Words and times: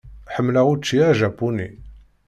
Ḥemmleɣ 0.35 0.65
učči 0.73 0.97
ajapuni. 1.09 1.69